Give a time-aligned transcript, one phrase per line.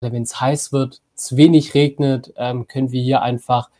[0.00, 3.70] wenn es heiß wird, zu wenig regnet, ähm, können wir hier einfach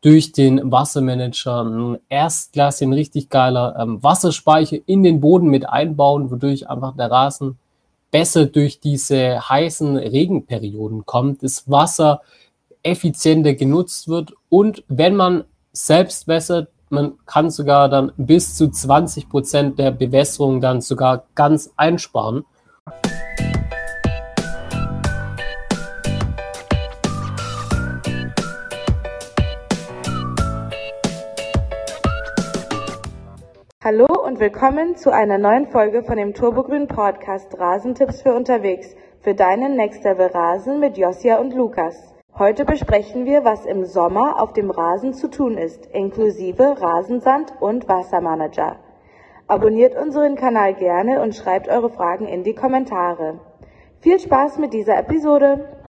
[0.00, 6.30] durch den Wassermanager ein erstklassig, ein richtig geiler ähm, Wasserspeicher in den Boden mit einbauen,
[6.30, 7.58] wodurch einfach der Rasen
[8.10, 12.22] besser durch diese heißen Regenperioden kommt, das Wasser
[12.82, 19.28] effizienter genutzt wird und wenn man selbst wässert, man kann sogar dann bis zu 20
[19.28, 22.44] Prozent der Bewässerung dann sogar ganz einsparen.
[34.30, 39.74] Und willkommen zu einer neuen Folge von dem Turbogrün Podcast Rasentipps für unterwegs für deinen
[39.74, 41.96] Next Level Rasen mit Josia und Lukas.
[42.38, 47.88] Heute besprechen wir, was im Sommer auf dem Rasen zu tun ist, inklusive Rasensand und
[47.88, 48.78] Wassermanager.
[49.48, 53.40] Abonniert unseren Kanal gerne und schreibt eure Fragen in die Kommentare.
[53.98, 55.86] Viel Spaß mit dieser Episode!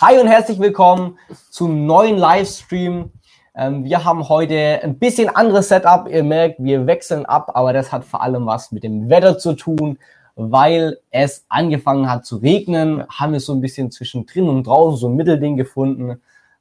[0.00, 1.18] Hi und herzlich willkommen
[1.50, 3.10] zum neuen Livestream
[3.54, 6.08] ähm, wir haben heute ein bisschen anderes Setup.
[6.08, 9.52] Ihr merkt, wir wechseln ab, aber das hat vor allem was mit dem Wetter zu
[9.54, 9.98] tun,
[10.36, 13.06] weil es angefangen hat zu regnen.
[13.08, 16.20] Haben wir so ein bisschen zwischen drin und draußen so ein Mittelding gefunden.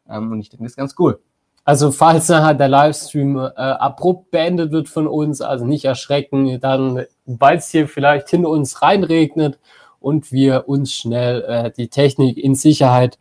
[0.09, 1.22] Ähm, und ich denke, das ist ganz cool.
[1.64, 7.06] Also falls nachher der Livestream äh, abrupt beendet wird von uns, also nicht erschrecken, dann,
[7.25, 9.59] weil es hier vielleicht hinter uns reinregnet
[10.00, 13.19] und wir uns schnell äh, die Technik in Sicherheit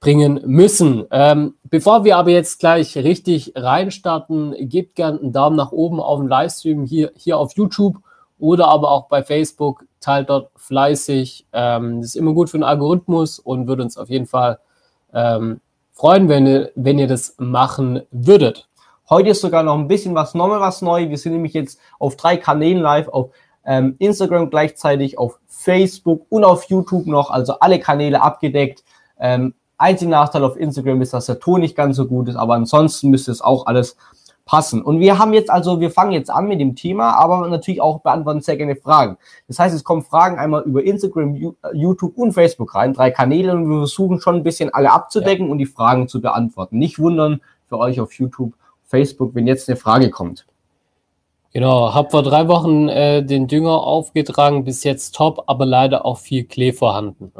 [0.00, 1.04] bringen müssen.
[1.10, 6.18] Ähm, bevor wir aber jetzt gleich richtig reinstarten, gebt gerne einen Daumen nach oben auf
[6.18, 7.98] dem Livestream hier, hier auf YouTube
[8.38, 9.84] oder aber auch bei Facebook.
[10.00, 11.46] Teilt dort fleißig.
[11.52, 14.58] Ähm, das ist immer gut für den Algorithmus und würde uns auf jeden Fall
[15.12, 15.60] ähm,
[15.92, 18.68] freuen, wenn ihr, wenn ihr das machen würdet.
[19.10, 21.10] Heute ist sogar noch ein bisschen was, nochmal was neu.
[21.10, 23.30] Wir sind nämlich jetzt auf drei Kanälen live, auf
[23.66, 28.82] ähm, Instagram gleichzeitig, auf Facebook und auf YouTube noch, also alle Kanäle abgedeckt.
[29.18, 32.54] Ähm, Einziger Nachteil auf Instagram ist, dass der Ton nicht ganz so gut ist, aber
[32.54, 33.96] ansonsten müsste es auch alles
[34.44, 34.82] passen.
[34.82, 38.00] Und wir haben jetzt also, wir fangen jetzt an mit dem Thema, aber natürlich auch
[38.00, 39.16] beantworten sehr gerne Fragen.
[39.46, 43.52] Das heißt, es kommen Fragen einmal über Instagram, äh, YouTube und Facebook rein, drei Kanäle
[43.52, 45.52] und wir versuchen schon ein bisschen alle abzudecken ja.
[45.52, 46.78] und die Fragen zu beantworten.
[46.78, 50.46] Nicht wundern für euch auf YouTube, Facebook, wenn jetzt eine Frage kommt.
[51.52, 56.18] Genau, hab vor drei Wochen äh, den Dünger aufgetragen, bis jetzt top, aber leider auch
[56.18, 57.32] viel Klee vorhanden.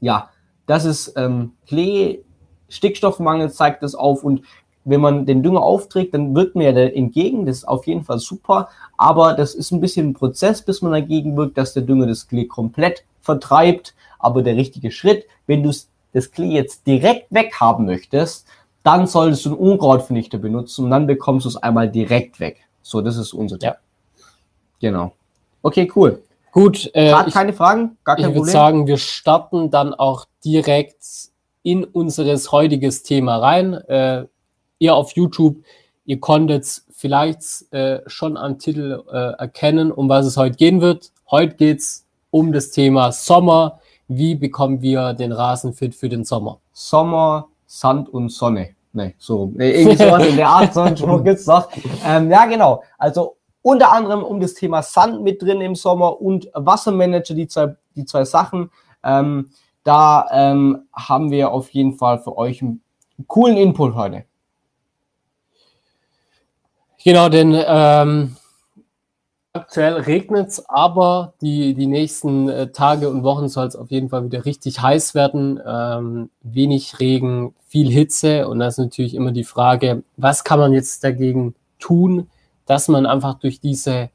[0.00, 0.28] Ja,
[0.66, 2.20] das ist ähm, Klee,
[2.68, 4.42] Stickstoffmangel zeigt das auf und
[4.84, 7.46] wenn man den Dünger aufträgt, dann wirkt mir der entgegen.
[7.46, 8.68] Das ist auf jeden Fall super.
[8.96, 12.26] Aber das ist ein bisschen ein Prozess, bis man dagegen wirkt, dass der Dünger das
[12.26, 13.94] Klee komplett vertreibt.
[14.18, 15.72] Aber der richtige Schritt, wenn du
[16.12, 18.46] das Klee jetzt direkt weghaben möchtest,
[18.82, 22.64] dann solltest du einen Unkrautvernichter benutzen und dann bekommst du es einmal direkt weg.
[22.82, 23.70] So, das ist unser Tipp.
[23.70, 23.76] Ja.
[24.80, 25.12] Genau.
[25.62, 26.20] Okay, cool.
[26.52, 28.42] Gut, äh, ich, keine Fragen, gar kein ich Problem.
[28.42, 31.02] Ich würde sagen, wir starten dann auch direkt
[31.62, 33.72] in unseres heutiges Thema rein.
[33.72, 34.26] Äh,
[34.78, 35.56] ihr auf YouTube,
[36.04, 41.10] ihr konntet vielleicht äh, schon am Titel äh, erkennen, um was es heute gehen wird.
[41.30, 43.80] Heute geht's um das Thema Sommer.
[44.08, 46.58] Wie bekommen wir den Rasen fit für den Sommer?
[46.74, 48.74] Sommer, Sand und Sonne.
[48.92, 51.70] Nee, so, nee, irgendwie sowas in der Art, so einen Spruch gibt's doch.
[52.04, 52.82] Ähm, ja, genau.
[52.98, 57.76] Also unter anderem um das Thema Sand mit drin im Sommer und Wassermanager, die zwei,
[57.94, 58.70] die zwei Sachen.
[59.04, 59.50] Ähm,
[59.84, 62.82] da ähm, haben wir auf jeden Fall für euch einen
[63.26, 64.24] coolen Input heute.
[67.04, 68.36] Genau, denn ähm,
[69.52, 74.08] aktuell regnet es, aber die, die nächsten äh, Tage und Wochen soll es auf jeden
[74.08, 75.60] Fall wieder richtig heiß werden.
[75.66, 80.72] Ähm, wenig Regen, viel Hitze und das ist natürlich immer die Frage, was kann man
[80.72, 82.28] jetzt dagegen tun?
[82.72, 84.08] Dass man einfach durch diese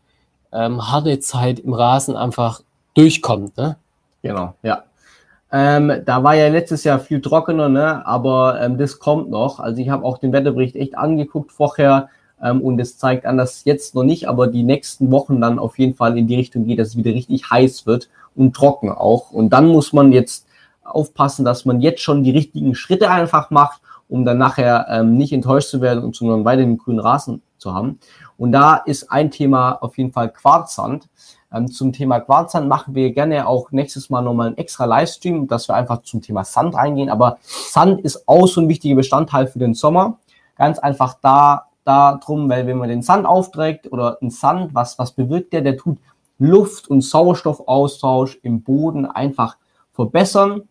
[0.51, 2.61] ähm, harte Zeit im Rasen einfach
[2.95, 3.55] durchkommt.
[3.55, 3.77] Ne?
[4.23, 4.85] Genau, ja.
[5.51, 8.03] Ähm, da war ja letztes Jahr viel trockener, ne?
[8.07, 9.59] aber ähm, das kommt noch.
[9.59, 12.09] Also ich habe auch den Wetterbericht echt angeguckt vorher
[12.41, 15.77] ähm, und es zeigt an, dass jetzt noch nicht, aber die nächsten Wochen dann auf
[15.77, 19.29] jeden Fall in die Richtung geht, dass es wieder richtig heiß wird und trocken auch.
[19.29, 20.47] Und dann muss man jetzt
[20.83, 25.33] aufpassen, dass man jetzt schon die richtigen Schritte einfach macht, um dann nachher ähm, nicht
[25.33, 27.99] enttäuscht zu werden und sondern weiter den grünen Rasen zu haben.
[28.37, 31.09] Und da ist ein Thema auf jeden Fall Quarzsand.
[31.51, 35.67] Ähm, zum Thema Quarzsand machen wir gerne auch nächstes Mal nochmal einen extra Livestream, dass
[35.67, 37.09] wir einfach zum Thema Sand reingehen.
[37.09, 40.19] Aber Sand ist auch so ein wichtiger Bestandteil für den Sommer.
[40.57, 44.99] Ganz einfach da, da drum, weil wenn man den Sand aufträgt oder einen Sand, was,
[44.99, 45.61] was bewirkt der?
[45.61, 45.99] Der tut
[46.39, 49.57] Luft- und Sauerstoffaustausch im Boden einfach
[49.93, 50.63] verbessern,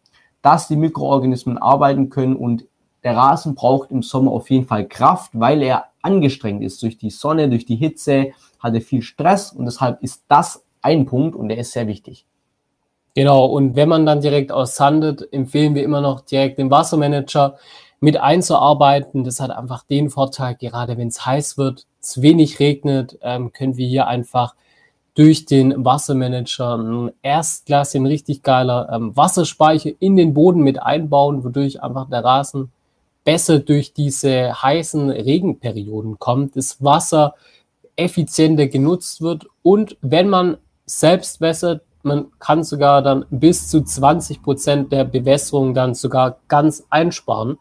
[0.42, 2.66] dass die Mikroorganismen arbeiten können und
[3.06, 7.10] der Rasen braucht im Sommer auf jeden Fall Kraft, weil er angestrengt ist durch die
[7.10, 11.48] Sonne, durch die Hitze, hat er viel Stress und deshalb ist das ein Punkt und
[11.48, 12.26] der ist sehr wichtig.
[13.14, 17.58] Genau, und wenn man dann direkt aussandet, empfehlen wir immer noch direkt den Wassermanager
[18.00, 19.22] mit einzuarbeiten.
[19.22, 23.76] Das hat einfach den Vorteil, gerade wenn es heiß wird, es wenig regnet, ähm, können
[23.76, 24.56] wir hier einfach
[25.14, 31.80] durch den Wassermanager erstklassig, ein richtig geiler ähm, Wasserspeicher in den Boden mit einbauen, wodurch
[31.84, 32.72] einfach der Rasen
[33.26, 37.34] besser durch diese heißen Regenperioden kommt, das Wasser
[37.96, 44.42] effizienter genutzt wird und wenn man selbst wässert, man kann sogar dann bis zu 20
[44.42, 47.58] Prozent der Bewässerung dann sogar ganz einsparen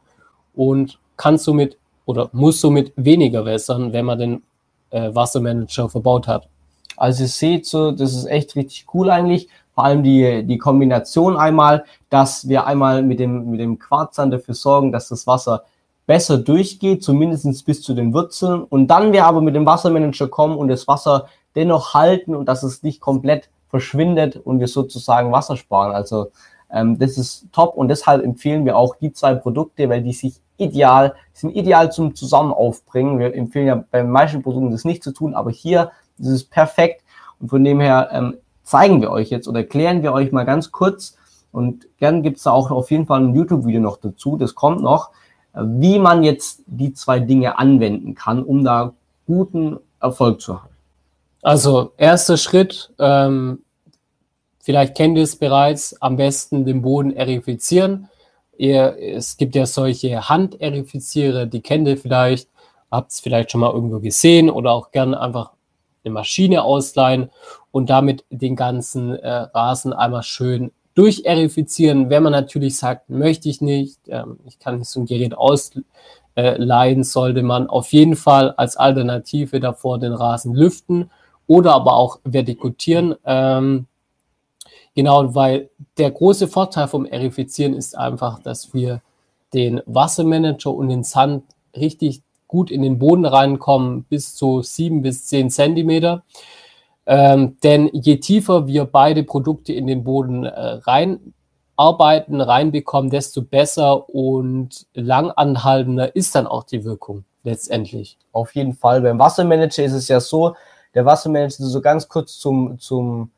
[0.54, 4.44] und kann somit oder muss somit weniger wässern, wenn man den
[4.92, 6.48] äh, Wassermanager verbaut hat.
[6.96, 9.50] Also ihr seht so, das ist echt richtig cool eigentlich.
[9.75, 14.56] Vor allem die, die Kombination einmal, dass wir einmal mit dem, mit dem Quarzsand dafür
[14.56, 15.63] sorgen, dass das Wasser
[16.07, 18.63] besser durchgeht, zumindest bis zu den Wurzeln.
[18.63, 22.63] Und dann wir aber mit dem Wassermanager kommen und das Wasser dennoch halten und dass
[22.63, 25.94] es nicht komplett verschwindet und wir sozusagen Wasser sparen.
[25.94, 26.28] Also
[26.71, 30.36] ähm, das ist top und deshalb empfehlen wir auch die zwei Produkte, weil die sich
[30.57, 33.19] ideal, sind ideal zum Zusammenaufbringen.
[33.19, 37.04] Wir empfehlen ja bei meisten Produkten das nicht zu tun, aber hier ist es perfekt
[37.39, 40.72] und von dem her ähm, zeigen wir euch jetzt oder erklären wir euch mal ganz
[40.72, 41.16] kurz
[41.52, 45.12] und gern gibt's da auch auf jeden Fall ein YouTube-Video noch dazu, das kommt noch,
[45.54, 48.94] wie man jetzt die zwei Dinge anwenden kann, um da
[49.26, 50.76] guten Erfolg zu haben.
[51.42, 53.60] Also erster Schritt, ähm,
[54.60, 58.10] vielleicht kennt ihr es bereits, am besten den Boden erifizieren.
[58.58, 62.50] Ihr, es gibt ja solche Handerifizierer, die kennt ihr vielleicht,
[62.92, 65.52] habt es vielleicht schon mal irgendwo gesehen oder auch gerne einfach
[66.04, 67.30] eine Maschine ausleihen
[67.75, 72.10] und damit den ganzen äh, Rasen einmal schön durcherifizieren.
[72.10, 77.04] Wenn man natürlich sagt, möchte ich nicht, ähm, ich kann nicht so ein Gerät ausleihen,
[77.04, 81.12] sollte man auf jeden Fall als Alternative davor den Rasen lüften
[81.48, 83.16] oder aber auch vertikutieren.
[83.25, 83.88] Ähm,
[84.95, 89.01] genau, weil der große Vorteil vom Erifizieren ist einfach, dass wir
[89.54, 91.44] den Wassermanager und den Sand
[91.75, 96.24] richtig gut in den Boden reinkommen, bis zu sieben bis zehn Zentimeter.
[97.07, 100.80] Ähm, denn je tiefer wir beide Produkte in den Boden äh,
[101.78, 108.18] reinarbeiten, reinbekommen, desto besser und langanhaltender ist dann auch die Wirkung letztendlich.
[108.31, 109.02] Auf jeden Fall.
[109.02, 110.56] Beim Wassermanager ist es ja so,
[110.96, 113.30] der Wassermanager, so ganz kurz zum, zum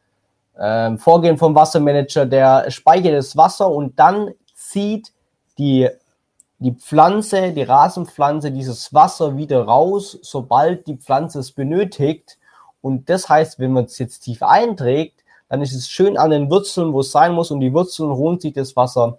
[0.60, 5.12] ähm, Vorgehen vom Wassermanager, der speichert das Wasser und dann zieht
[5.58, 5.90] die,
[6.60, 12.38] die Pflanze, die Rasenpflanze, dieses Wasser wieder raus, sobald die Pflanze es benötigt.
[12.82, 16.50] Und das heißt, wenn man es jetzt tief einträgt, dann ist es schön an den
[16.50, 19.18] Wurzeln, wo es sein muss, und die Wurzeln holen sich das Wasser,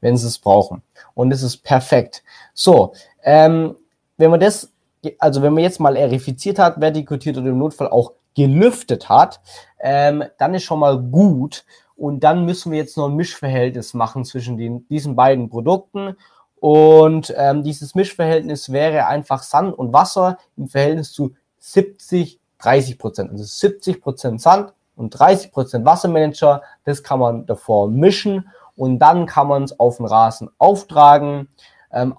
[0.00, 0.82] wenn sie es brauchen.
[1.14, 2.22] Und das ist perfekt.
[2.54, 2.92] So,
[3.22, 3.76] ähm,
[4.16, 4.72] wenn man das
[5.18, 9.40] also wenn man jetzt mal erifiziert hat, vertikutiert oder im Notfall auch gelüftet hat,
[9.80, 11.64] ähm, dann ist schon mal gut.
[11.96, 16.16] Und dann müssen wir jetzt noch ein Mischverhältnis machen zwischen den, diesen beiden Produkten.
[16.56, 23.30] Und ähm, dieses Mischverhältnis wäre einfach Sand und Wasser im Verhältnis zu 70, 30 Prozent.
[23.30, 26.62] Also 70 Prozent Sand und 30 Prozent Wassermanager.
[26.84, 31.48] Das kann man davor mischen und dann kann man es auf den Rasen auftragen.
[31.92, 32.14] Ähm,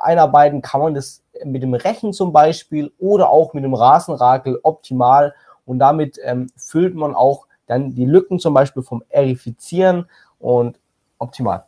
[0.00, 5.34] einarbeiten kann man das mit dem Rechen zum Beispiel oder auch mit dem Rasenrakel optimal
[5.66, 10.08] und damit ähm, füllt man auch dann die Lücken zum Beispiel vom Erifizieren
[10.38, 10.78] und
[11.18, 11.64] optimal.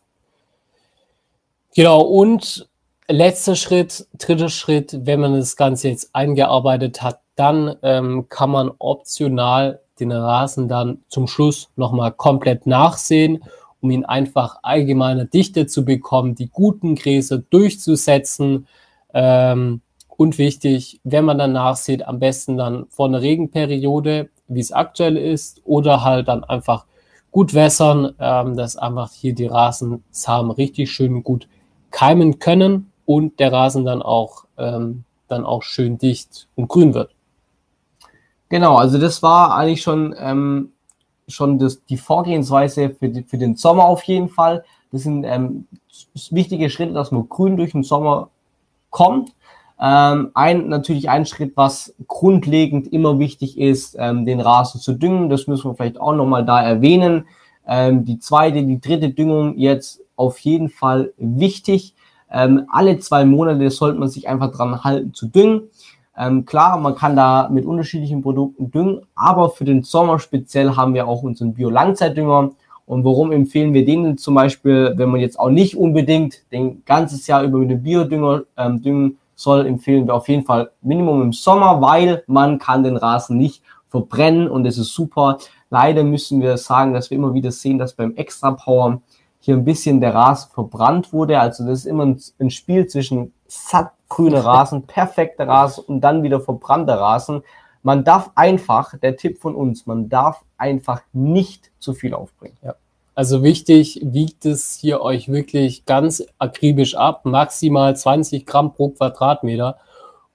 [1.74, 2.68] Genau, und
[3.08, 8.70] letzter Schritt, dritter Schritt, wenn man das Ganze jetzt eingearbeitet hat, dann ähm, kann man
[8.78, 13.44] optional den Rasen dann zum Schluss nochmal komplett nachsehen,
[13.80, 18.66] um ihn einfach allgemeiner Dichte zu bekommen, die guten Gräser durchzusetzen,
[19.14, 19.80] ähm,
[20.16, 25.16] und wichtig, wenn man dann nachsieht, am besten dann vor einer Regenperiode, wie es aktuell
[25.16, 26.86] ist, oder halt dann einfach
[27.30, 31.48] gut wässern, ähm, dass einfach hier die Rasensamen richtig schön gut
[31.90, 37.15] keimen können und der Rasen dann auch, ähm, dann auch schön dicht und grün wird.
[38.48, 40.72] Genau, also das war eigentlich schon, ähm,
[41.28, 44.64] schon das, die Vorgehensweise für, die, für den Sommer auf jeden Fall.
[44.92, 45.66] Das sind ähm,
[46.30, 48.30] wichtige Schritte, dass man grün durch den Sommer
[48.90, 49.32] kommt.
[49.78, 55.28] Ähm, ein, natürlich ein Schritt, was grundlegend immer wichtig ist, ähm, den Rasen zu düngen.
[55.28, 57.26] Das müssen wir vielleicht auch nochmal da erwähnen.
[57.66, 61.94] Ähm, die zweite, die dritte Düngung jetzt auf jeden Fall wichtig.
[62.30, 65.62] Ähm, alle zwei Monate sollte man sich einfach dran halten zu düngen.
[66.18, 70.94] Ähm, klar, man kann da mit unterschiedlichen Produkten düngen, aber für den Sommer speziell haben
[70.94, 72.50] wir auch unseren Bio-Langzeitdünger.
[72.86, 77.26] Und warum empfehlen wir den zum Beispiel, wenn man jetzt auch nicht unbedingt den ganzes
[77.26, 81.32] Jahr über mit dem Biodünger ähm, düngen soll, empfehlen wir auf jeden Fall Minimum im
[81.32, 85.38] Sommer, weil man kann den Rasen nicht verbrennen und es ist super.
[85.68, 89.02] Leider müssen wir sagen, dass wir immer wieder sehen, dass beim Extra Power
[89.40, 91.38] hier ein bisschen der Rasen verbrannt wurde.
[91.38, 96.40] Also das ist immer ein Spiel zwischen satt grüner Rasen, perfekter Rasen und dann wieder
[96.40, 97.42] verbrannter Rasen.
[97.82, 102.56] Man darf einfach, der Tipp von uns, man darf einfach nicht zu viel aufbringen.
[102.62, 102.74] Ja.
[103.14, 109.78] Also wichtig, wiegt es hier euch wirklich ganz akribisch ab, maximal 20 Gramm pro Quadratmeter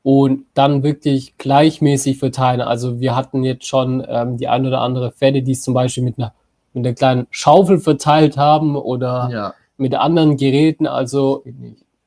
[0.02, 2.62] und dann wirklich gleichmäßig verteilen.
[2.62, 6.04] Also wir hatten jetzt schon ähm, die ein oder andere Fälle, die es zum Beispiel
[6.04, 6.34] mit einer,
[6.74, 9.54] mit einer kleinen Schaufel verteilt haben oder ja.
[9.78, 10.88] mit anderen Geräten.
[10.88, 11.44] Also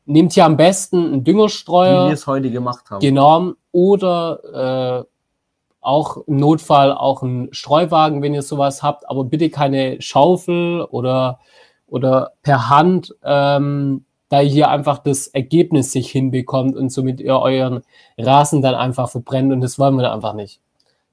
[0.06, 2.04] nehmt hier am besten einen Düngerstreuer.
[2.04, 3.00] Wie wir es heute gemacht haben.
[3.00, 3.52] Genau.
[3.72, 5.14] Oder äh,
[5.80, 11.40] auch im Notfall auch einen Streuwagen, wenn ihr sowas habt, aber bitte keine Schaufel oder,
[11.86, 17.38] oder per Hand, ähm, da ihr hier einfach das Ergebnis sich hinbekommt und somit ihr
[17.38, 17.82] euren
[18.16, 20.60] Rasen dann einfach verbrennt und das wollen wir einfach nicht.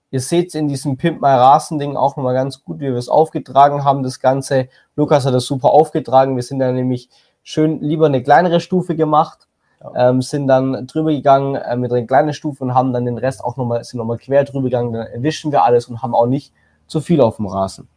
[0.09, 3.09] Ihr seht in diesem Pimp My Rasen Ding auch nochmal ganz gut, wie wir es
[3.09, 4.67] aufgetragen haben, das Ganze.
[4.95, 6.35] Lukas hat das super aufgetragen.
[6.35, 7.09] Wir sind da nämlich
[7.43, 9.47] schön lieber eine kleinere Stufe gemacht
[9.95, 13.43] ähm, sind dann drüber gegangen äh, mit einer kleinen Stufe und haben dann den Rest
[13.43, 16.53] auch nochmal, sind nochmal quer drüber gegangen, dann erwischen wir alles und haben auch nicht
[16.87, 17.87] zu viel auf dem Rasen.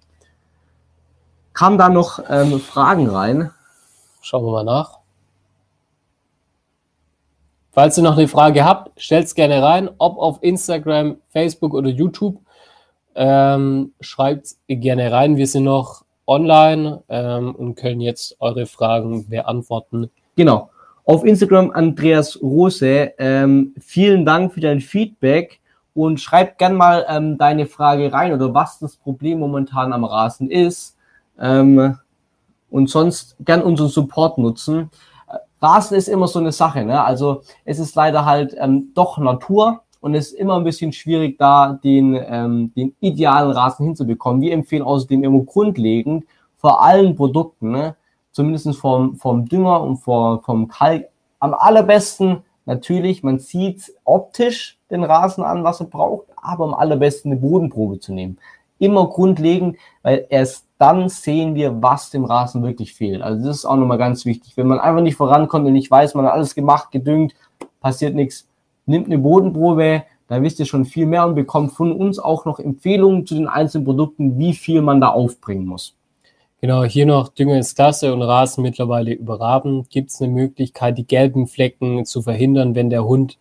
[1.53, 3.51] Kamen da noch ähm, Fragen rein?
[4.21, 4.99] Schauen wir mal nach.
[7.73, 11.89] Falls ihr noch eine Frage habt, stellt es gerne rein, ob auf Instagram, Facebook oder
[11.89, 12.39] YouTube.
[13.17, 15.37] Ähm, schreibt gerne rein.
[15.37, 20.11] Wir sind noch online ähm, und können jetzt eure Fragen beantworten.
[20.37, 20.71] Genau.
[21.05, 23.13] Auf Instagram Andreas Rose.
[23.19, 25.61] Ähm, vielen Dank für dein Feedback
[25.95, 30.51] und schreib gern mal ähm, deine Frage rein oder was das Problem momentan am Rasen
[30.51, 30.97] ist.
[31.39, 31.99] Ähm,
[32.71, 34.91] und sonst gern unseren Support nutzen.
[35.63, 37.05] Rasen ist immer so eine Sache, ne?
[37.05, 41.39] Also es ist leider halt ähm, doch Natur und es ist immer ein bisschen schwierig,
[41.39, 44.43] da den, ähm, den idealen Rasen hinzubekommen.
[44.43, 46.27] Wir empfehlen außerdem immer grundlegend
[46.59, 47.97] vor allen Produkten, ne?
[48.31, 51.09] zumindest vom, vom Dünger und vom, vom Kalk.
[51.39, 57.33] Am allerbesten natürlich, man sieht optisch den Rasen an, was er braucht, aber am allerbesten
[57.33, 58.37] eine Bodenprobe zu nehmen.
[58.79, 63.23] Immer grundlegend, weil erst dann sehen wir, was dem Rasen wirklich fehlt.
[63.23, 64.55] Also das ist auch nochmal ganz wichtig.
[64.59, 67.35] Wenn man einfach nicht vorankommt und nicht weiß, man hat alles gemacht, gedüngt,
[67.81, 68.47] passiert nichts,
[68.87, 72.59] nimmt eine Bodenprobe, da wisst ihr schon viel mehr und bekommt von uns auch noch
[72.59, 75.97] Empfehlungen zu den einzelnen Produkten, wie viel man da aufbringen muss.
[76.61, 79.87] Genau, hier noch Dünger ist klasse und Rasen mittlerweile überraben.
[79.91, 83.39] Gibt es eine Möglichkeit, die gelben Flecken zu verhindern, wenn der Hund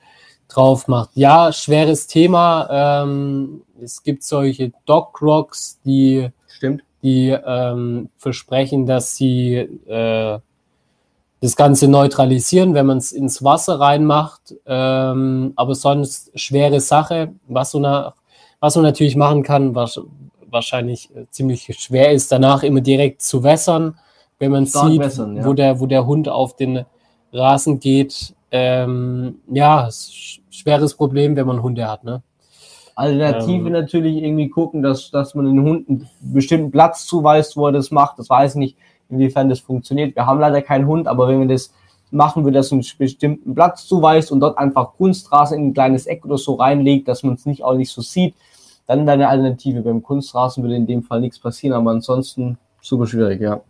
[0.50, 1.12] drauf macht?
[1.14, 3.04] Ja, schweres Thema.
[3.04, 6.84] Ähm, es gibt solche Dog Rocks, die, Stimmt.
[7.02, 10.40] die ähm, versprechen, dass sie äh,
[11.44, 14.56] das Ganze neutralisieren, wenn man es ins Wasser reinmacht.
[14.66, 17.34] Ähm, aber sonst schwere Sache.
[17.50, 18.14] Was so nach,
[18.62, 20.00] was man natürlich machen kann, was,
[20.50, 23.98] wahrscheinlich äh, ziemlich schwer ist, danach immer direkt zu wässern,
[24.40, 25.46] wenn man Stark sieht, wässern, ja.
[25.46, 26.86] wo, der, wo der Hund auf den
[27.34, 28.34] Rasen geht.
[28.50, 29.90] Ähm, ja,
[30.50, 32.06] schweres Problem, wenn man Hunde hat.
[32.06, 32.24] Ne?
[32.96, 37.66] Alternative ähm, natürlich irgendwie gucken, dass, dass man den Hunden einen bestimmten Platz zuweist, wo
[37.66, 38.18] er das macht.
[38.18, 38.78] Das weiß ich nicht,
[39.14, 40.16] inwiefern das funktioniert.
[40.16, 41.74] Wir haben leider keinen Hund, aber wenn wir das
[42.12, 46.24] machen, wir das einen bestimmten Platz zuweist und dort einfach Kunstrasen in ein kleines Eck
[46.26, 48.36] oder so reinlegt, dass man es nicht auch nicht so sieht,
[48.86, 49.82] dann deine Alternative.
[49.82, 53.62] Beim Kunstrasen würde in dem Fall nichts passieren, aber ansonsten super schwierig, ja.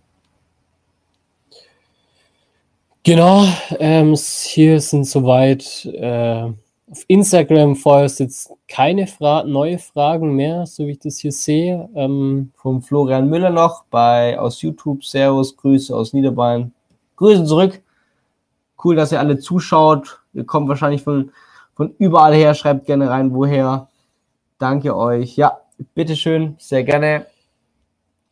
[3.03, 3.45] Genau,
[3.79, 6.50] ähm, hier sind soweit äh,
[6.93, 11.89] auf Instagram vorerst jetzt keine Fra neue Fragen mehr, so wie ich das hier sehe.
[11.95, 15.03] Ähm, Vom Florian Müller noch bei aus YouTube.
[15.03, 16.71] Servus, Grüße aus Niederbayern.
[17.15, 17.81] Grüße zurück.
[18.83, 20.21] Cool, dass ihr alle zuschaut.
[20.33, 21.31] Ihr kommt wahrscheinlich von,
[21.73, 22.53] von überall her.
[22.53, 23.88] Schreibt gerne rein, woher.
[24.59, 25.35] Danke euch.
[25.35, 25.62] Ja,
[25.95, 27.25] bitteschön, sehr gerne.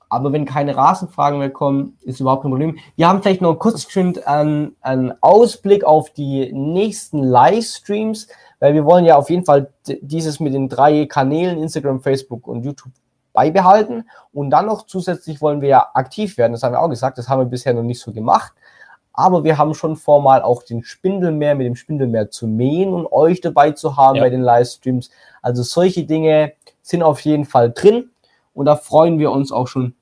[0.08, 2.78] Aber wenn keine Rasenfragen mehr kommen, ist überhaupt kein Problem.
[2.98, 3.88] Wir haben vielleicht noch kurz
[4.26, 8.28] einen, einen Ausblick auf die nächsten Livestreams,
[8.62, 12.64] weil wir wollen ja auf jeden Fall dieses mit den drei Kanälen Instagram, Facebook und
[12.64, 12.94] YouTube
[13.34, 14.08] beibehalten.
[14.32, 16.54] Und dann noch zusätzlich wollen wir ja aktiv werden.
[16.54, 17.18] Das haben wir auch gesagt.
[17.18, 18.54] Das haben wir bisher noch nicht so gemacht.
[19.14, 23.12] Aber wir haben schon vor, mal auch den Spindelmeer mit dem Spindelmeer zu mähen und
[23.12, 24.24] euch dabei zu haben ja.
[24.24, 25.10] bei den Livestreams.
[25.42, 26.54] Also solche Dinge
[26.84, 28.12] sind auf jeden Fall drin
[28.54, 29.96] und da freuen wir uns auch schon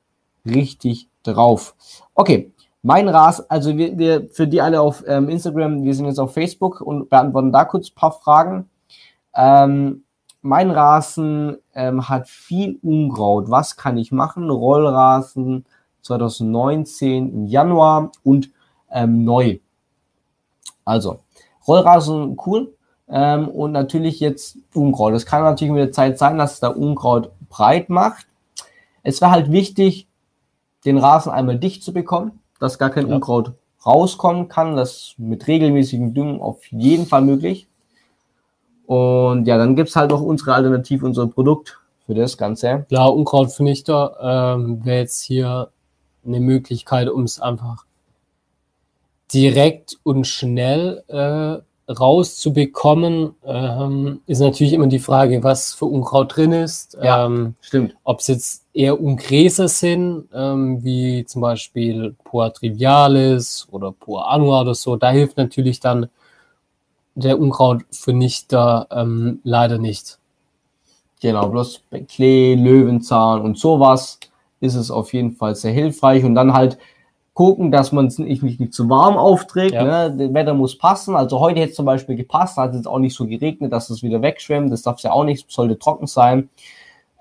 [0.46, 1.76] richtig drauf.
[2.14, 2.52] Okay,
[2.82, 6.34] mein Ras, also wir, wir für die alle auf ähm, Instagram, wir sind jetzt auf
[6.34, 8.70] Facebook und beantworten da kurz ein paar Fragen.
[9.36, 10.04] Ähm,
[10.42, 13.50] mein Rasen ähm, hat viel Unkraut.
[13.50, 14.50] Was kann ich machen?
[14.50, 15.66] Rollrasen
[16.02, 18.50] 2019 im Januar und
[18.90, 19.60] ähm, neu.
[20.86, 21.20] Also,
[21.68, 22.74] Rollrasen cool.
[23.10, 25.14] Ähm, und natürlich jetzt Unkraut.
[25.14, 28.28] Das kann natürlich mit der Zeit sein, dass es da Unkraut breit macht.
[29.04, 30.08] Es wäre halt wichtig,
[30.86, 33.16] den Rasen einmal dicht zu bekommen, dass gar kein ja.
[33.16, 33.54] Unkraut
[33.86, 34.76] rauskommen kann.
[34.76, 37.68] Das mit regelmäßigen Düngen auf jeden Fall möglich.
[38.86, 42.86] Und ja, dann gibt's halt noch unsere Alternative, unser Produkt für das Ganze.
[42.90, 45.70] Ja, Unkrautvernichter ähm, wäre jetzt hier
[46.26, 47.86] eine Möglichkeit, um es einfach
[49.32, 56.52] direkt und schnell äh, rauszubekommen, ähm, ist natürlich immer die Frage, was für Unkraut drin
[56.52, 56.98] ist.
[57.02, 57.96] Ja, ähm, stimmt.
[58.04, 64.62] Ob es jetzt eher Ungräser sind, ähm, wie zum Beispiel Poa trivialis oder Poa annua
[64.62, 64.96] oder so.
[64.96, 66.10] Da hilft natürlich dann
[67.16, 70.20] der Unkrautvernichter ähm, leider nicht.
[71.22, 74.20] Genau, bloß bei Klee, Löwenzahn und sowas
[74.62, 76.24] ist es auf jeden Fall sehr hilfreich.
[76.24, 76.78] Und dann halt
[77.40, 79.74] gucken, dass man es nicht, nicht, nicht zu warm aufträgt.
[79.74, 80.10] Ja.
[80.10, 80.14] Ne?
[80.18, 81.16] Das Wetter muss passen.
[81.16, 84.04] Also heute hätte es zum Beispiel gepasst, hat es auch nicht so geregnet, dass es
[84.04, 84.70] wieder wegschwemmt.
[84.74, 86.50] Das darf es ja auch nicht, sollte trocken sein.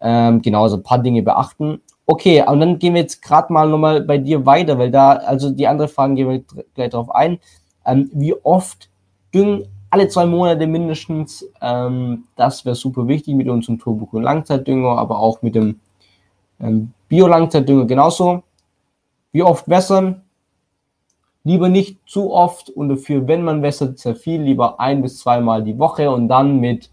[0.01, 1.83] Ähm, genau, also ein paar Dinge beachten.
[2.05, 5.51] Okay, und dann gehen wir jetzt gerade mal nochmal bei dir weiter, weil da, also
[5.51, 6.43] die andere Fragen gehen wir
[6.75, 7.39] gleich drauf ein.
[7.87, 8.89] Ähm, wie oft
[9.33, 11.49] düngen alle zwei Monate mindestens?
[11.63, 15.79] Ähm, das wäre super wichtig mit unserem Turbo Langzeitdünger, aber auch mit dem
[16.61, 18.43] ähm, Bio-Langzeitdünger genauso.
[19.38, 20.23] Wie oft wässern?
[21.45, 25.62] Lieber nicht zu oft und dafür, wenn man wässert, sehr viel, lieber ein bis zweimal
[25.62, 26.90] die Woche und dann mit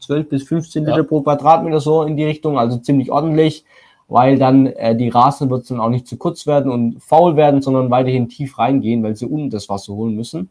[0.00, 1.02] 12 bis 15 Liter ja.
[1.04, 3.64] pro Quadratmeter so in die Richtung, also ziemlich ordentlich,
[4.08, 8.28] weil dann äh, die Rasenwurzeln auch nicht zu kurz werden und faul werden, sondern weiterhin
[8.28, 10.50] tief reingehen, weil sie unten das Wasser holen müssen.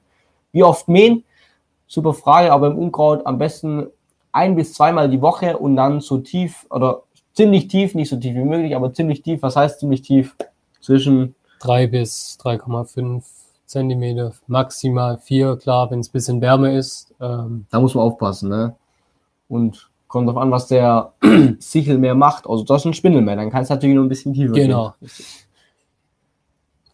[0.54, 1.26] Wie oft mähen?
[1.88, 3.88] Super Frage, aber im Unkraut am besten
[4.32, 7.02] ein bis zweimal die Woche und dann so tief oder
[7.34, 9.42] ziemlich tief, nicht so tief wie möglich, aber ziemlich tief.
[9.42, 10.34] Was heißt ziemlich tief?
[10.88, 13.22] Zwischen 3 bis 3,5
[13.66, 17.14] Zentimeter, maximal 4, klar, wenn es ein bisschen wärmer ist.
[17.20, 18.74] Ähm, da muss man aufpassen, ne?
[19.50, 21.12] Und kommt drauf an, was der
[21.60, 22.48] Sichel mehr macht.
[22.48, 24.94] Also das ist ein Spindel mehr, dann kann es natürlich noch ein bisschen tiefer Genau.
[25.02, 25.10] Gehen.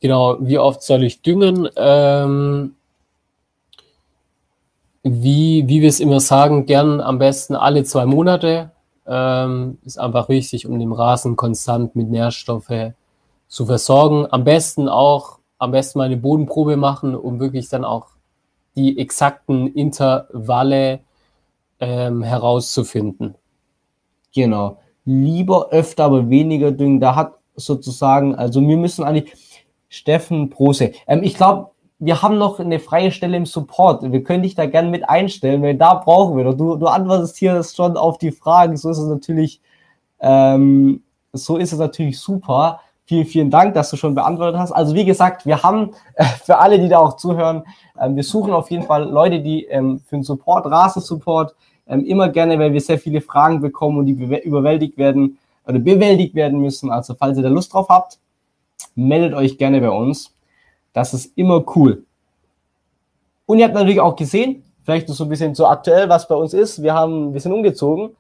[0.02, 1.70] Genau, wie oft soll ich düngen?
[1.76, 2.74] Ähm,
[5.04, 8.72] wie, wie wir es immer sagen, gern am besten alle zwei Monate.
[9.06, 12.94] Ähm, ist einfach wichtig, um den Rasen konstant mit Nährstoffe
[13.54, 14.26] zu versorgen.
[14.32, 18.08] Am besten auch, am besten mal eine Bodenprobe machen, um wirklich dann auch
[18.76, 21.02] die exakten Intervalle
[21.80, 23.36] ähm, herauszufinden.
[24.34, 24.80] Genau.
[25.06, 27.00] Lieber öfter, aber weniger düngen.
[27.00, 29.36] Da hat sozusagen, also wir müssen eigentlich,
[29.88, 30.94] Steffen Prose.
[31.06, 34.12] Ähm, ich glaube, wir haben noch eine freie Stelle im Support.
[34.12, 36.52] Wir können dich da gerne mit einstellen, weil da brauchen wir.
[36.54, 38.78] Du, du antwortest hier schon auf die Fragen.
[38.78, 39.62] So ist es natürlich,
[40.22, 42.80] ähm, so ist es natürlich super.
[43.06, 44.72] Vielen, vielen Dank, dass du schon beantwortet hast.
[44.72, 47.64] Also wie gesagt, wir haben äh, für alle, die da auch zuhören,
[48.00, 51.54] äh, wir suchen auf jeden Fall Leute, die ähm, für den Support, Rasensupport,
[51.88, 55.38] ähm, immer gerne, weil wir sehr viele Fragen bekommen und die überwältigt werden
[55.68, 56.92] oder bewältigt werden müssen.
[56.92, 58.20] Also falls ihr da Lust drauf habt,
[58.96, 60.34] meldet euch gerne bei uns.
[60.94, 62.06] Das ist immer cool.
[63.46, 66.54] Und ihr habt natürlich auch gesehen, vielleicht so ein bisschen so aktuell, was bei uns
[66.54, 66.82] ist.
[66.82, 68.16] Wir haben, wir sind umgezogen.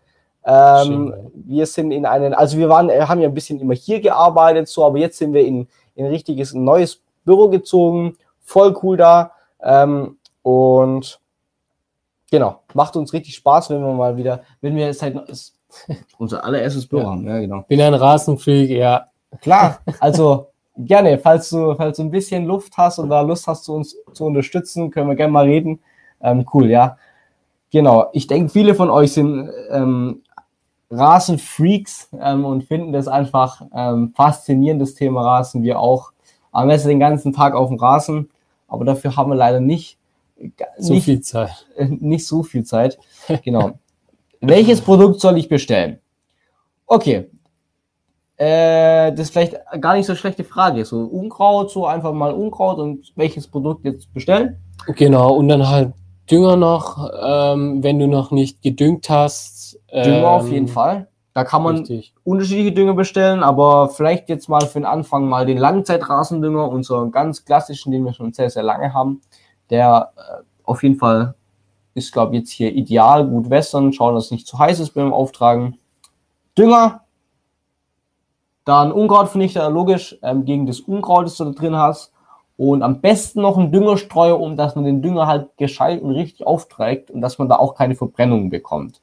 [0.45, 4.67] Ähm, wir sind in einen, also wir waren, haben ja ein bisschen immer hier gearbeitet,
[4.67, 8.97] so, aber jetzt sind wir in, in ein richtiges ein neues Büro gezogen, voll cool
[8.97, 9.31] da.
[9.61, 11.19] Ähm, und
[12.29, 15.15] genau, macht uns richtig Spaß, wenn wir mal wieder, wenn wir seit
[16.17, 17.09] unser allererstes Büro ja.
[17.11, 17.61] haben, ja, genau.
[17.67, 19.07] Bin ein Rasenfreak, ja.
[19.41, 23.63] Klar, also gerne, falls du, falls du ein bisschen Luft hast und da Lust hast,
[23.63, 25.79] zu uns zu unterstützen, können wir gerne mal reden.
[26.21, 26.97] Ähm, cool, ja.
[27.71, 30.21] Genau, ich denke, viele von euch sind ähm,
[30.93, 35.63] Rasenfreaks ähm, und finden das einfach ähm, faszinierend, das Thema Rasen.
[35.63, 36.11] Wir auch.
[36.51, 38.29] Am besten den ganzen Tag auf dem Rasen,
[38.67, 39.97] aber dafür haben wir leider nicht
[40.77, 41.65] so nicht, viel Zeit.
[41.75, 42.97] Äh, nicht so viel Zeit.
[43.43, 43.71] Genau.
[44.41, 45.99] Welches Produkt soll ich bestellen?
[46.85, 47.29] Okay.
[48.35, 50.83] Äh, das ist vielleicht gar nicht so schlechte Frage.
[50.83, 54.57] So Unkraut, so einfach mal Unkraut und welches Produkt jetzt bestellen?
[54.95, 55.93] Genau, und dann halt
[56.29, 59.62] Dünger noch, ähm, wenn du noch nicht gedüngt hast,
[59.93, 61.07] Dünger ähm, auf jeden ähm, Fall.
[61.33, 62.13] Da kann man richtig.
[62.23, 67.43] unterschiedliche Dünger bestellen, aber vielleicht jetzt mal für den Anfang mal den Langzeitrasendünger, unseren ganz
[67.43, 69.21] klassischen, den wir schon sehr, sehr lange haben.
[69.69, 71.33] Der äh, auf jeden Fall
[71.95, 74.91] ist, glaube ich, jetzt hier ideal, gut wässern, schauen, dass es nicht zu heiß ist
[74.91, 75.77] beim Auftragen.
[76.57, 77.01] Dünger,
[78.65, 82.11] dann Unkrautvernichter, logisch, ähm, gegen das Unkraut, das du da drin hast.
[82.55, 86.45] Und am besten noch ein Düngerstreuer, um dass man den Dünger halt gescheit und richtig
[86.45, 89.01] aufträgt und dass man da auch keine Verbrennungen bekommt.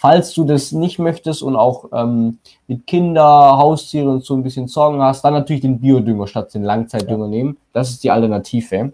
[0.00, 4.68] Falls du das nicht möchtest und auch ähm, mit Kinder, Haustiere und so ein bisschen
[4.68, 7.30] Sorgen hast, dann natürlich den Biodünger statt den Langzeitdünger ja.
[7.30, 7.56] nehmen.
[7.72, 8.92] Das ist die Alternative.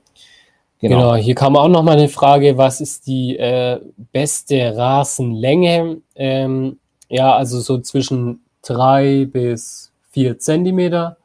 [0.81, 0.97] Genau.
[0.97, 1.15] genau.
[1.17, 3.81] hier kam auch noch mal eine Frage, was ist die äh,
[4.13, 5.99] beste Rasenlänge?
[6.15, 6.79] Ähm,
[7.11, 11.19] ja, also so zwischen drei bis vier Zentimeter.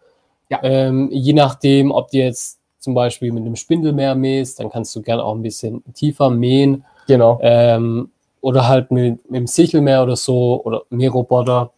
[0.49, 0.59] Ja.
[0.61, 5.01] Ähm, je nachdem, ob du jetzt zum Beispiel mit einem Spindelmeer mähst, dann kannst du
[5.01, 6.83] gerne auch ein bisschen tiefer mähen.
[7.07, 7.39] Genau.
[7.41, 8.11] Ähm,
[8.41, 11.71] oder halt mit, mit dem Sichelmeer oder so oder Mähroboter.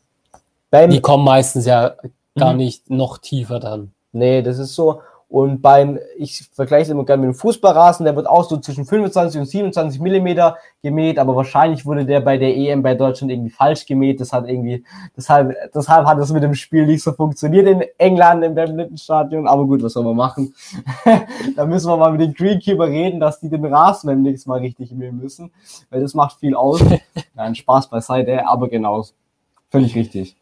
[0.73, 1.95] Die kommen meistens ja
[2.37, 2.57] gar mhm.
[2.57, 3.91] nicht noch tiefer dann.
[4.13, 5.01] Nee, das ist so.
[5.31, 8.83] Und beim, ich vergleiche es immer gerne mit dem Fußballrasen, der wird auch so zwischen
[8.85, 13.49] 25 und 27 Millimeter gemäht, aber wahrscheinlich wurde der bei der EM bei Deutschland irgendwie
[13.49, 14.19] falsch gemäht.
[14.19, 14.83] Das hat irgendwie,
[15.15, 19.47] deshalb, deshalb hat es mit dem Spiel nicht so funktioniert in England im Badmintonstadion.
[19.47, 20.53] Aber gut, was soll man machen?
[21.55, 24.59] da müssen wir mal mit den Greenkeeper reden, dass die den Rasen beim nächsten Mal
[24.59, 25.49] richtig mähen müssen,
[25.89, 26.83] weil das macht viel aus.
[27.35, 29.05] Nein, Spaß beiseite, aber genau,
[29.69, 30.35] völlig richtig.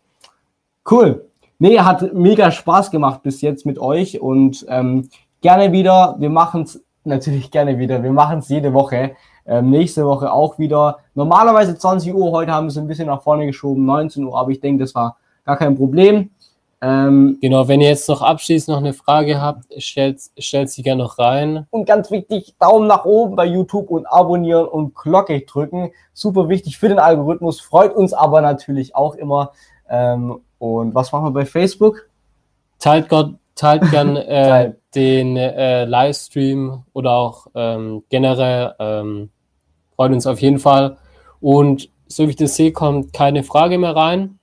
[0.90, 1.29] Cool.
[1.62, 5.10] Nee, hat mega Spaß gemacht bis jetzt mit euch und ähm,
[5.42, 6.16] gerne wieder.
[6.18, 8.02] Wir machen es natürlich gerne wieder.
[8.02, 9.12] Wir machen es jede Woche.
[9.46, 11.00] Ähm, nächste Woche auch wieder.
[11.16, 14.52] Normalerweise 20 Uhr, heute haben wir es ein bisschen nach vorne geschoben, 19 Uhr, aber
[14.52, 16.30] ich denke, das war gar kein Problem.
[16.82, 21.04] Ähm, genau, wenn ihr jetzt noch abschließend noch eine Frage habt, stellt, stellt sie gerne
[21.04, 21.68] noch rein.
[21.72, 25.92] Und ganz wichtig, Daumen nach oben bei YouTube und abonnieren und Glocke drücken.
[26.14, 29.52] Super wichtig für den Algorithmus, freut uns aber natürlich auch immer.
[29.90, 32.08] Ähm, und was machen wir bei Facebook?
[32.78, 38.76] Teilt, Gott, teilt gern äh, den äh, Livestream oder auch ähm, generell.
[38.80, 39.30] Ähm,
[39.96, 40.98] freut uns auf jeden Fall.
[41.40, 44.40] Und so wie ich das sehe, kommt keine Frage mehr rein.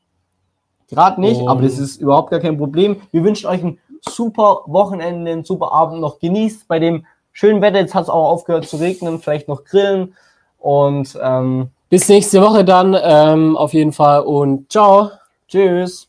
[0.88, 3.02] Gerade nicht, Und aber das ist überhaupt gar kein Problem.
[3.10, 6.20] Wir wünschen euch ein super Wochenende, einen super Abend noch.
[6.20, 7.80] Genießt bei dem schönen Wetter.
[7.80, 9.18] Jetzt hat es auch aufgehört zu regnen.
[9.18, 10.14] Vielleicht noch grillen.
[10.58, 14.20] Und ähm, bis nächste Woche dann ähm, auf jeden Fall.
[14.20, 15.10] Und ciao.
[15.48, 16.08] Tschüss.